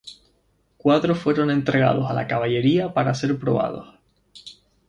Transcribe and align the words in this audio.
Cuatro 0.77 1.13
fueron 1.13 1.51
entregados 1.51 2.09
a 2.09 2.13
la 2.15 2.25
Caballería 2.25 2.91
para 2.91 3.13
ser 3.13 3.37
probados. 3.37 3.87